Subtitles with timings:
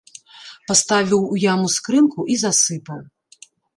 [0.69, 2.99] Паставіў у яму скрынку і засыпаў.